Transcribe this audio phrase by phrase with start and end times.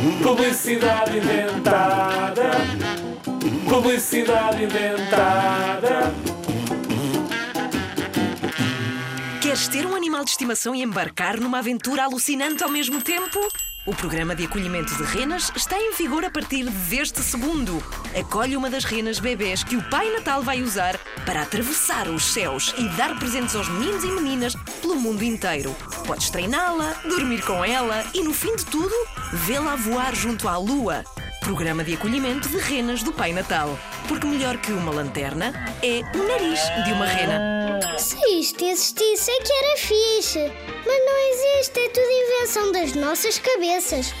[0.00, 2.50] Publicidade inventada.
[3.68, 6.14] Publicidade inventada.
[9.42, 13.46] Queres ter um animal de estimação e embarcar numa aventura alucinante ao mesmo tempo?
[13.86, 17.82] O programa de acolhimento de renas está em vigor a partir deste segundo.
[18.14, 22.74] Acolhe uma das renas bebês que o Pai Natal vai usar para atravessar os céus
[22.76, 25.74] e dar presentes aos meninos e meninas pelo mundo inteiro.
[26.06, 28.94] Podes treiná-la, dormir com ela e, no fim de tudo,
[29.32, 31.02] vê-la voar junto à lua.
[31.40, 33.78] Programa de acolhimento de renas do Pai Natal.
[34.06, 37.60] Porque melhor que uma lanterna é o nariz de uma rena.
[37.98, 40.52] Se isto existisse é que era fixe.
[40.86, 41.59] Mas não existe,
[42.40, 44.14] invenção das nossas cabeças.